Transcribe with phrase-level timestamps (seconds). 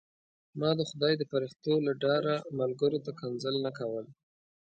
[0.59, 4.05] ما د خدای د فرښتو له ډاره ملګرو ته کنځل نه کول.